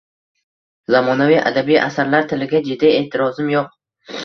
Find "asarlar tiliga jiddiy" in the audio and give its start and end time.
1.83-2.99